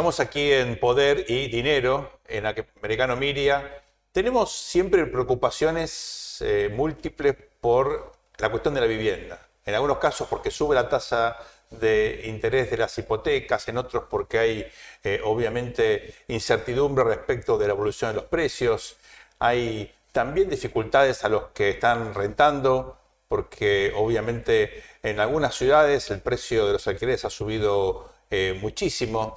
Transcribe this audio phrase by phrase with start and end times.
[0.00, 3.82] Estamos aquí en Poder y Dinero, en Americano Miria.
[4.12, 9.46] Tenemos siempre preocupaciones eh, múltiples por la cuestión de la vivienda.
[9.62, 11.36] En algunos casos porque sube la tasa
[11.68, 14.66] de interés de las hipotecas, en otros porque hay
[15.04, 18.96] eh, obviamente incertidumbre respecto de la evolución de los precios.
[19.38, 22.96] Hay también dificultades a los que están rentando,
[23.28, 29.36] porque obviamente en algunas ciudades el precio de los alquileres ha subido eh, muchísimo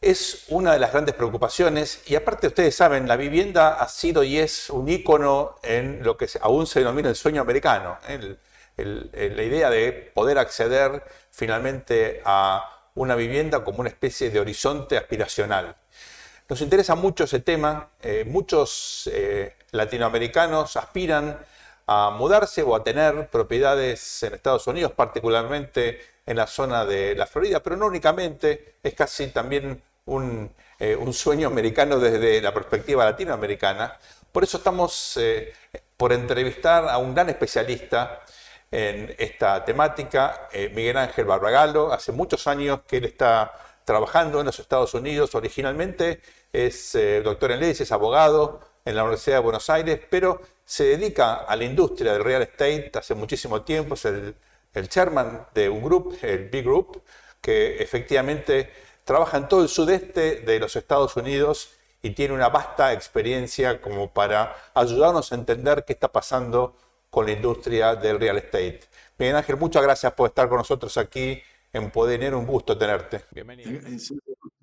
[0.00, 4.38] es una de las grandes preocupaciones y aparte ustedes saben, la vivienda ha sido y
[4.38, 7.98] es un ícono en lo que aún se denomina el sueño americano,
[8.76, 15.76] la idea de poder acceder finalmente a una vivienda como una especie de horizonte aspiracional.
[16.48, 21.38] Nos interesa mucho ese tema, eh, muchos eh, latinoamericanos aspiran
[21.86, 27.26] a mudarse o a tener propiedades en Estados Unidos, particularmente en la zona de la
[27.26, 33.98] Florida, pero no únicamente, es casi también eh, un, sueño americano desde la perspectiva latinoamericana.
[34.30, 35.54] Por eso estamos eh,
[35.96, 38.22] por entrevistar a un gran especialista
[38.70, 41.90] en esta temática, eh, Miguel Ángel Barragalo.
[41.90, 43.52] Hace muchos años que él está
[43.86, 45.34] trabajando en los Estados Unidos.
[45.34, 46.20] Originalmente
[46.52, 51.36] es doctor en leyes, es abogado en la Universidad de Buenos Aires, pero se dedica
[51.36, 53.94] a la industria del real estate hace muchísimo tiempo.
[53.94, 54.36] Es el,
[54.74, 57.02] el chairman de un grupo, el B Group,
[57.40, 58.70] que efectivamente
[59.04, 61.70] trabaja en todo el sudeste de los Estados Unidos
[62.02, 66.76] y tiene una vasta experiencia como para ayudarnos a entender qué está pasando
[67.10, 68.80] con la industria del real estate.
[69.18, 71.40] Miguel Ángel, muchas gracias por estar con nosotros aquí
[71.72, 73.24] en Poder un gusto tenerte.
[73.30, 73.80] Bienvenido.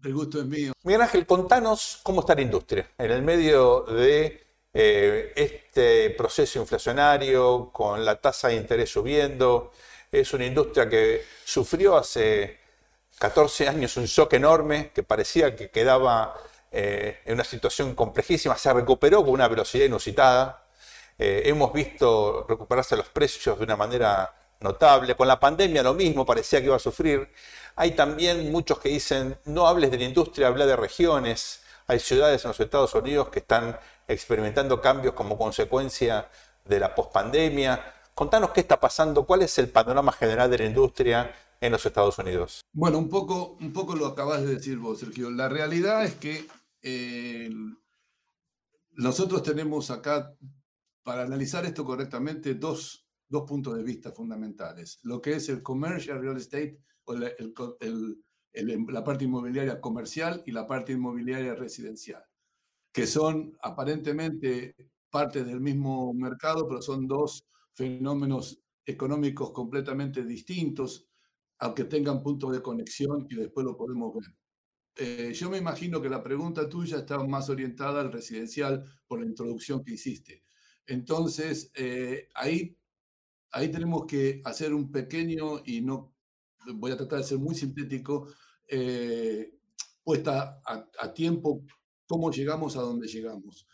[0.04, 0.74] El gusto es mío.
[0.84, 7.70] Miguel Ángel, contanos cómo está la industria en el medio de eh, este proceso inflacionario,
[7.72, 9.72] con la tasa de interés subiendo.
[10.12, 12.61] Es una industria que sufrió hace
[13.22, 16.34] 14 años, un shock enorme que parecía que quedaba
[16.72, 20.66] eh, en una situación complejísima, se recuperó con una velocidad inusitada.
[21.20, 25.14] Eh, hemos visto recuperarse los precios de una manera notable.
[25.16, 27.32] Con la pandemia lo mismo, parecía que iba a sufrir.
[27.76, 31.62] Hay también muchos que dicen, no hables de la industria, habla de regiones.
[31.86, 33.78] Hay ciudades en los Estados Unidos que están
[34.08, 36.28] experimentando cambios como consecuencia
[36.66, 38.01] de la pospandemia.
[38.14, 42.18] Contanos qué está pasando, cuál es el panorama general de la industria en los Estados
[42.18, 42.62] Unidos.
[42.74, 45.30] Bueno, un poco, un poco lo acabas de decir vos, Sergio.
[45.30, 46.48] La realidad es que
[46.82, 47.50] eh,
[48.94, 50.36] nosotros tenemos acá,
[51.04, 55.00] para analizar esto correctamente, dos, dos, puntos de vista fundamentales.
[55.04, 57.32] Lo que es el commercial real estate, o la,
[58.54, 62.24] la parte inmobiliaria comercial y la parte inmobiliaria residencial,
[62.92, 64.76] que son aparentemente
[65.10, 67.46] parte del mismo mercado, pero son dos
[67.81, 71.08] fenómenos económicos completamente distintos
[71.62, 74.24] aunque tengan puntos de conexión y después lo podemos ver.
[74.96, 79.28] Eh, yo me imagino que la pregunta tuya está más orientada al residencial por la
[79.28, 80.44] introducción que hiciste.
[80.88, 82.75] Entonces, eh, ahí,
[83.52, 86.16] ahí tenemos que hacer un pequeño, y no
[86.74, 88.34] voy a tratar de ser muy sintético,
[88.68, 89.53] eh,
[90.03, 91.64] puesta a, tiempo
[92.08, 93.68] cómo llegamos a donde llegamos.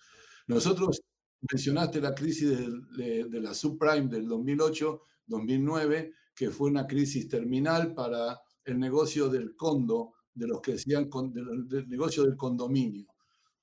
[0.46, 1.02] Nosotros
[1.42, 2.50] mencionaste la crisis
[2.98, 9.56] de, de la subprime del 2008-2009 que fue una crisis terminal para el negocio del
[9.56, 13.08] condo, de los que decían del, negocio del condominio,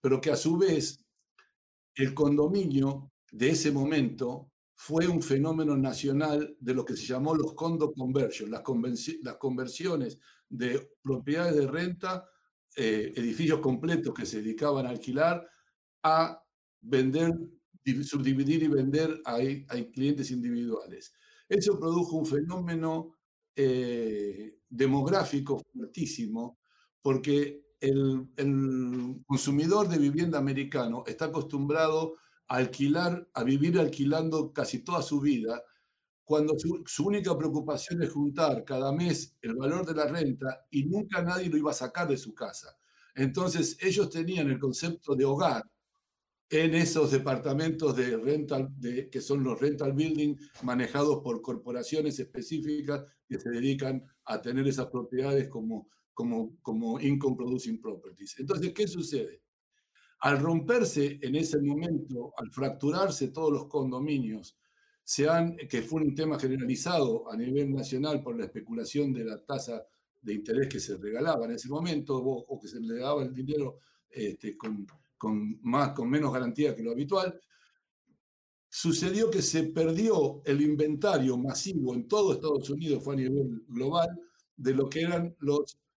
[0.01, 0.99] pero que a su vez
[1.95, 7.55] el condominio de ese momento fue un fenómeno nacional de lo que se llamó los
[7.55, 8.63] condo conversions, las,
[9.23, 10.19] las conversiones
[10.49, 12.29] de propiedades de renta,
[12.77, 15.49] eh, edificios completos que se dedicaban a alquilar,
[16.03, 16.43] a
[16.81, 17.33] vender,
[18.05, 21.13] subdividir y vender a, a clientes individuales.
[21.49, 23.17] Eso produjo un fenómeno
[23.57, 26.59] eh, demográfico fuertísimo,
[27.01, 28.29] porque el,
[29.27, 32.15] consumidor de vivienda americano está acostumbrado
[32.49, 35.63] a alquilar, a vivir alquilando casi toda su vida,
[36.25, 40.85] cuando su, su, única preocupación es juntar cada mes el valor de la renta y
[40.87, 42.77] nunca nadie lo iba a sacar de su casa.
[43.15, 45.63] Entonces ellos tenían el concepto de hogar
[46.63, 48.71] en esos departamentos de rental,
[49.11, 54.87] que son los rental building manejados por corporaciones específicas que se dedican a tener esas
[54.87, 58.39] propiedades como como, como income producing properties.
[58.39, 59.43] Entonces, ¿qué sucede?
[60.21, 64.57] Al romperse en ese momento, al fracturarse todos los condominios,
[65.29, 69.85] han que fue un tema generalizado a nivel nacional por la especulación de la tasa
[70.23, 73.81] de interés que se regalaba en ese momento o, que se le daba el dinero
[74.09, 74.87] este, con,
[75.25, 77.41] con, más, con menos garantía que lo habitual,
[78.69, 84.09] sucedió que se perdió el inventario masivo en todo Estados Unidos, fue a nivel global,
[84.57, 85.37] de lo que eran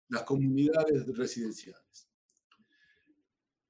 [0.10, 2.08] las comunidades residenciales.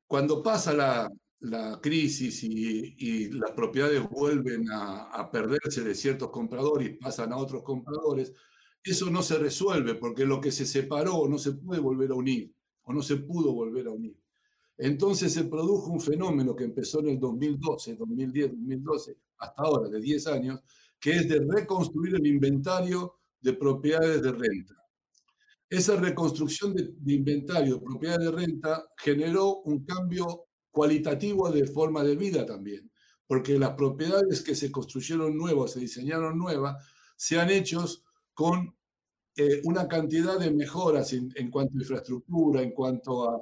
[0.06, 1.09] Cuando pasa la,
[1.39, 7.38] la crisis y, las propiedades vuelven a, a, perderse de ciertos compradores y pasan a
[7.38, 8.33] otros compradores,
[8.83, 12.54] eso no se resuelve porque lo que se separó no se puede volver a unir
[12.83, 14.18] o no se pudo volver a unir.
[14.78, 20.00] Entonces se produjo un fenómeno que empezó en el 2012, 2010, 2012, hasta ahora, de
[20.00, 20.60] 10 años,
[21.00, 24.76] que es de reconstruir el inventario de propiedades de renta.
[25.70, 32.16] Esa reconstrucción de, inventario de propiedades de renta generó un cambio cualitativo de forma de
[32.16, 32.90] vida también,
[33.26, 36.86] porque las propiedades que se construyeron nuevas, se diseñaron nuevas,
[37.18, 37.84] se han hecho
[38.34, 38.77] con
[39.39, 43.39] eh, una cantidad de mejoras en, cuanto a infraestructura, en cuanto a,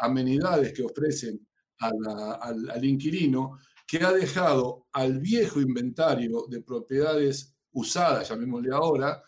[0.00, 1.46] amenidades que ofrecen
[1.78, 9.22] al, inquilino, que ha dejado al viejo inventario de propiedades usadas, llamémosle ahora,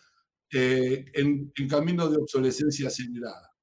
[0.50, 3.54] eh, en, en camino de obsolescencia acelerada.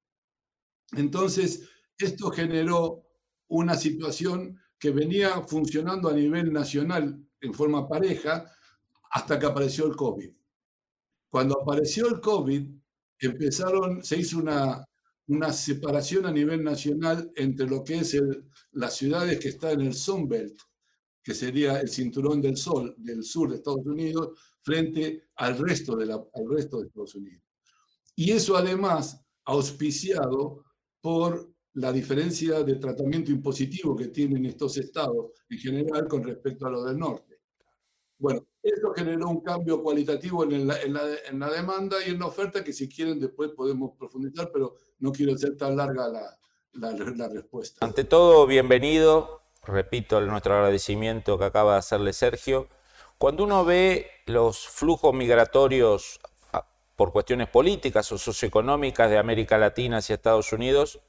[0.92, 1.68] Entonces,
[1.98, 3.08] esto generó
[3.48, 8.52] una situación que venía funcionando a nivel nacional en forma pareja
[9.10, 10.32] hasta que apareció el COVID.
[11.36, 12.66] Cuando apareció el COVID,
[13.20, 14.82] empezaron, se hizo una,
[15.26, 19.88] una separación a nivel nacional entre lo que es el, las ciudades que están en
[19.88, 20.58] el Sunbelt,
[21.22, 24.30] que sería el cinturón del sol del sur de Estados Unidos,
[24.62, 27.44] frente al resto de, la, al resto de Estados Unidos.
[28.14, 30.64] Y eso además auspiciado
[31.02, 36.70] por la diferencia de tratamiento impositivo que tienen estos estados en general con respecto a
[36.70, 37.42] los del norte.
[38.18, 40.92] Bueno, esto generó un cambio cualitativo en la, en,
[41.38, 45.34] la, demanda y en la oferta que si quieren después podemos profundizar, pero no quiero
[45.34, 46.38] hacer tan larga la,
[46.72, 47.84] la, respuesta.
[47.84, 49.42] Ante todo, bienvenido.
[49.64, 52.68] Repito nuestro agradecimiento que acaba de hacerle Sergio.
[53.18, 56.20] Cuando uno ve los flujos migratorios
[56.52, 61.00] ah, por cuestiones políticas o socioeconómicas de América Latina hacia Estados Unidos,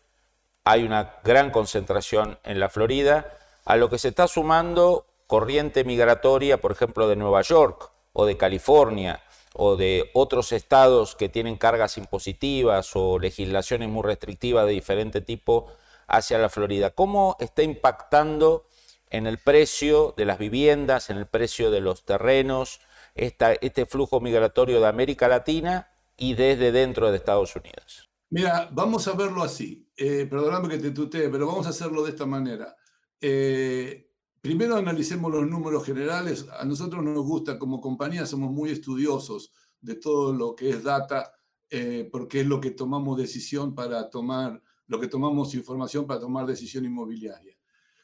[0.64, 6.60] hay una gran concentración en la Florida, a lo que se está sumando corriente migratoria,
[6.60, 9.22] por ejemplo, de Nueva York o de California
[9.54, 15.68] o de otros estados que tienen cargas impositivas o legislaciones muy restrictivas de diferente tipo
[16.08, 16.92] hacia la Florida.
[16.92, 18.66] ¿Cómo está impactando
[19.10, 22.82] en el precio de las viviendas, en el precio de los terrenos,
[23.16, 28.10] este flujo migratorio de América Latina y desde dentro de Estados Unidos?
[28.30, 29.90] Mira, vamos a verlo así.
[29.96, 32.76] Eh, perdóname que te tutee, pero vamos a hacerlo de esta manera.
[33.20, 34.07] Eh,
[34.42, 36.46] Primero analicemos los números generales.
[36.60, 39.52] A nosotros nos gusta, como compañía, somos muy estudiosos
[39.82, 41.34] de todo lo que es data,
[41.70, 46.46] eh, porque es lo que tomamos decisión para tomar, lo que tomamos información para tomar
[46.46, 47.58] decisión inmobiliaria.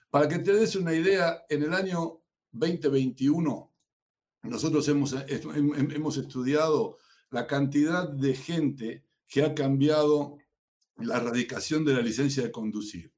[0.09, 2.21] Para que te des una idea, en el año
[2.51, 3.71] 2021,
[4.43, 6.97] nosotros hemos, hemos estudiado
[7.29, 10.37] la cantidad de gente que ha cambiado
[10.97, 13.11] la erradicación de la licencia de conducir.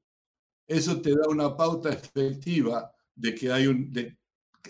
[0.66, 3.92] Eso te da una pauta efectiva de que hay un...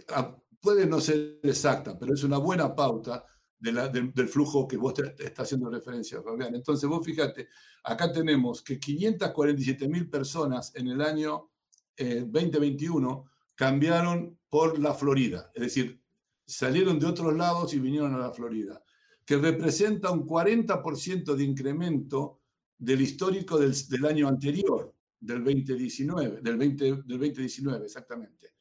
[0.09, 3.25] Ah, puede no ser exacta, pero es una buena pauta
[3.59, 6.55] del flujo que vos te, estás haciendo referencia, Fabián.
[6.55, 7.49] Entonces, vos fíjate,
[7.85, 11.51] acá tenemos que 547 mil personas en el año
[11.99, 16.01] 2021 eh, cambiaron por la Florida, es decir,
[16.47, 18.83] salieron de otros lados y vinieron a la Florida,
[19.25, 22.43] que representa un 40% de incremento
[22.79, 24.96] del histórico del, del año anterior
[25.27, 28.55] del 2019, del, 20, del 2019 exactamente.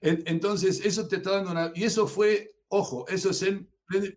[0.00, 1.72] Entonces, eso te está dando una...
[1.74, 3.68] Y eso fue, ojo, eso es en,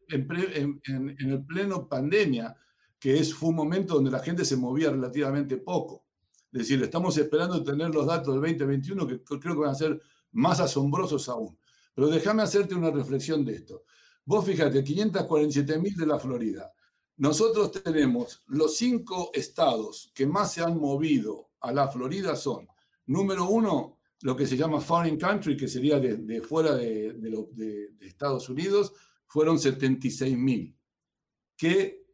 [0.09, 2.55] en, en, el pleno pandemia,
[2.99, 6.05] que es, fue un momento donde la gente se movía relativamente poco.
[6.51, 10.01] Es decir, estamos esperando tener los datos del 2021 que creo que van a ser
[10.31, 11.57] más asombrosos aún.
[11.93, 13.83] Pero déjame hacerte una reflexión de esto.
[14.25, 16.71] Vos fíjate, 547 mil de la Florida.
[17.17, 22.67] Nosotros tenemos los cinco estados que más se han movido a la Florida son,
[23.07, 28.49] número uno, lo que se llama foreign country, que sería de, fuera de, de, Estados
[28.49, 28.93] Unidos,
[29.27, 30.75] fueron 76 mil.
[31.55, 32.05] Que,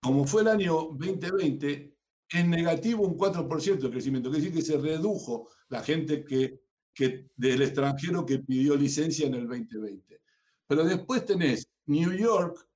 [0.00, 1.96] como fue el año 2020,
[2.32, 4.30] es negativo un 4% de crecimiento.
[4.30, 6.62] Quiere decir que se redujo la gente que,
[6.94, 10.20] que, del extranjero que pidió licencia en el 2020.
[10.66, 12.66] Pero después tenés New York,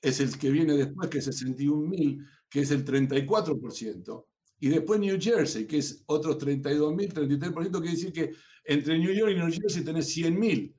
[0.00, 4.26] es el que viene después, que es 61 mil, que es el 34%,
[4.62, 8.32] y después New Jersey, que es otros 32.000, 33%, quiere decir que
[8.64, 10.72] entre New York y New Jersey tenés 100.000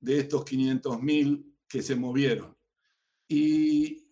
[0.00, 2.56] de estos 500.000 que se movieron.
[3.28, 4.08] Y,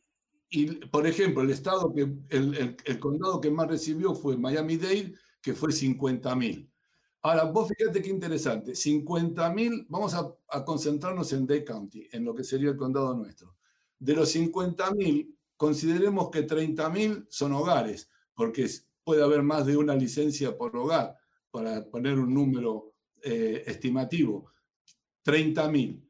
[0.93, 5.71] por ejemplo, el estado que, el, el, condado que más recibió fue Miami-Dade, que fue
[5.71, 6.71] 50.000.
[7.23, 12.33] Ahora, vos fíjate qué interesante, 50.000, vamos a, a, concentrarnos en Dade County, en lo
[12.33, 13.57] que sería el condado nuestro.
[13.99, 18.69] De los 50.000, consideremos que 30.000 son hogares, porque
[19.05, 21.17] puede haber más de una licencia por hogar,
[21.51, 24.53] para poner un número eh, estimativo.
[25.25, 26.03] 30.000.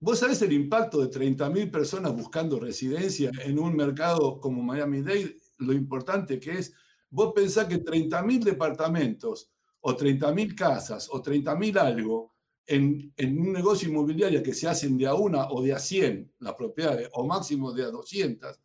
[0.00, 5.36] ¿Vos sabés el impacto de 30.000 personas buscando residencia en un mercado como Miami-Dade?
[5.58, 6.72] Lo importante que es,
[7.10, 12.34] vos pensás que 30.000 departamentos o 30.000 casas o 30.000 algo
[12.66, 16.34] en, en, un negocio inmobiliario que se hacen de a una o de a 100
[16.38, 18.58] las propiedades o máximo de a 200,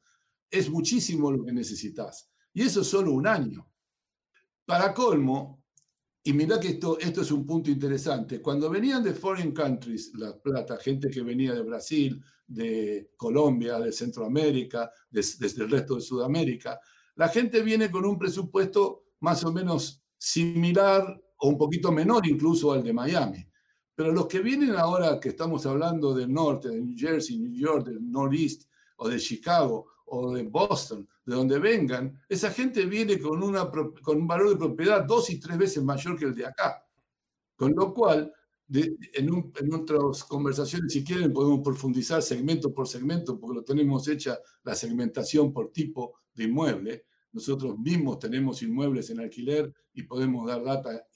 [0.50, 2.30] es muchísimo lo que necesitas.
[2.56, 3.68] Y eso es solo un año.
[4.66, 5.62] Para colmo,
[6.24, 10.36] y mira que esto, esto es un punto interesante, cuando venían de foreign countries, la
[10.42, 16.80] plata, gente que venía de Brasil, de Colombia, de Centroamérica, desde el resto de Sudamérica,
[17.16, 22.72] la gente viene con un presupuesto más o menos similar o un poquito menor incluso
[22.72, 23.46] al de Miami.
[23.94, 27.86] Pero los que vienen ahora, que estamos hablando del norte, de New Jersey, New York,
[27.88, 33.42] del Northeast o de Chicago o de Boston, de donde vengan, esa gente viene con,
[33.42, 36.86] una, con un valor de propiedad dos y tres veces mayor que el de acá.
[37.56, 38.32] Con lo cual,
[38.72, 44.38] en, en, otras conversaciones, si quieren, podemos profundizar segmento por segmento, porque lo tenemos hecha
[44.64, 47.06] la segmentación por tipo de inmueble.
[47.32, 51.08] Nosotros mismos tenemos inmuebles en alquiler y podemos dar data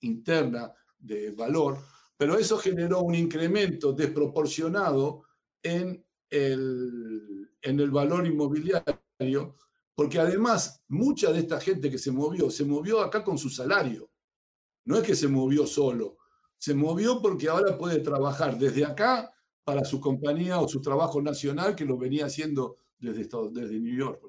[0.00, 1.78] interna de valor,
[2.16, 5.22] pero eso generó un incremento desproporcionado
[5.62, 9.02] en el, en el valor inmobiliario,
[9.94, 14.10] porque además mucha de esta gente que se movió, se movió acá con su salario.
[14.84, 16.18] No es que se movió solo,
[16.56, 19.32] se movió porque ahora puede trabajar desde acá
[19.64, 24.20] para su compañía o su trabajo nacional que lo venía haciendo desde, desde New York.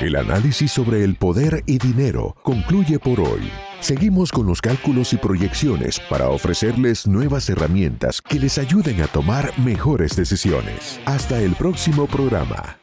[0.00, 3.50] El análisis sobre el poder y dinero concluye por hoy.
[3.80, 9.52] Seguimos con los cálculos y proyecciones para ofrecerles nuevas herramientas que les ayuden a tomar
[9.58, 10.98] mejores decisiones.
[11.04, 12.79] Hasta el próximo programa.